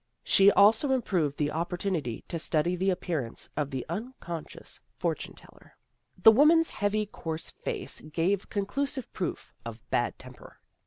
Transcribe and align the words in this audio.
She 0.23 0.49
also 0.49 0.89
improved 0.91 1.37
the 1.37 1.51
opportunity 1.51 2.23
to 2.27 2.39
study 2.39 2.75
the 2.75 2.89
appearance 2.89 3.49
of 3.55 3.69
the 3.69 3.85
unconscious 3.87 4.79
fortune 4.97 5.35
teller. 5.35 5.77
The 6.17 6.31
woman's 6.31 6.71
heavy, 6.71 7.05
coarse 7.05 7.51
face 7.51 8.01
gave 8.01 8.01
AMY 8.01 8.33
IS 8.33 8.39
DISILLUSIONED 8.49 8.49
311 8.49 8.65
conclusive 8.65 9.13
proof 9.13 9.53
of 9.63 9.89
bad 9.91 10.17
temper. 10.17 10.57